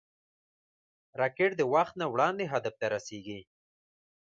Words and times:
راکټ 1.19 1.51
د 1.57 1.61
وخت 1.73 1.93
نه 2.01 2.05
وړاندې 2.13 2.43
هدف 2.53 2.75
ته 2.81 2.85
رسېږي 2.95 3.39